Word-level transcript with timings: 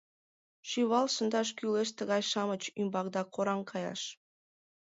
Шӱвал 0.69 1.07
шындаш 1.15 1.49
кӱлеш 1.57 1.89
тыгай-шамыч 1.97 2.63
ӱмбак 2.79 3.07
да 3.15 3.21
кораҥ 3.33 3.59
каяш. 3.71 4.01